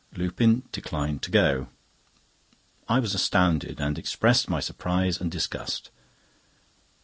Lupin 0.17 0.63
declined 0.71 1.21
to 1.21 1.29
go. 1.29 1.67
I 2.89 2.97
was 2.97 3.13
astounded, 3.13 3.79
and 3.79 3.99
expressed 3.99 4.49
my 4.49 4.59
surprise 4.59 5.21
and 5.21 5.29
disgust. 5.29 5.91